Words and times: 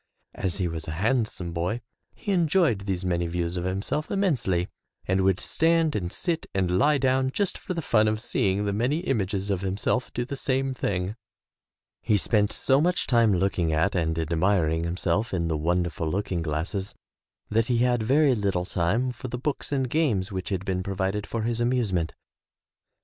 As 0.33 0.57
he 0.57 0.67
was 0.67 0.87
a 0.87 0.93
handsome 0.97 1.51
boy 1.53 1.79
he 2.15 2.31
enjoyed 2.31 2.87
these 2.87 3.05
many 3.05 3.27
views 3.27 3.55
of 3.55 3.65
himself 3.65 4.09
immensely, 4.09 4.67
and 5.07 5.21
would 5.21 5.39
stand 5.39 5.95
and 5.95 6.11
sit 6.11 6.47
and 6.55 6.79
lie 6.79 6.97
down 6.97 7.29
just 7.29 7.55
for 7.55 7.75
the 7.75 7.83
fun 7.83 8.07
of 8.07 8.19
seeing 8.19 8.65
the 8.65 8.73
many 8.73 9.01
images 9.01 9.51
of 9.51 9.61
himself 9.61 10.11
do 10.11 10.25
the 10.25 10.35
same 10.35 10.73
thing. 10.73 11.15
He 12.01 12.17
spent 12.17 12.51
so 12.51 12.81
much 12.81 13.05
time 13.05 13.31
looking 13.31 13.71
at 13.71 13.93
and 13.93 14.17
admiring 14.17 14.85
himself 14.85 15.35
in 15.35 15.49
the 15.49 15.55
wonderful 15.55 16.09
looking 16.09 16.41
glasses 16.41 16.95
that 17.51 17.67
he 17.67 17.77
had 17.85 18.01
very 18.01 18.35
Httle 18.35 18.67
time 18.73 19.11
for 19.11 19.27
the 19.27 19.37
books 19.37 19.71
and 19.71 19.87
games 19.87 20.31
which 20.31 20.49
had 20.49 20.65
been 20.65 20.81
provided 20.81 21.27
for 21.27 21.43
his 21.43 21.61
amuse 21.61 21.93
ment. 21.93 22.15